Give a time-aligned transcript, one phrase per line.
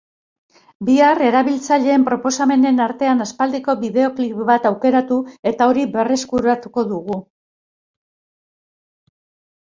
[0.85, 5.17] Bihar, erabiltzaileen proposamenen artean aspaldiko bideoklip bat aukeratu
[5.51, 7.19] eta hori berreskuratuko dugu.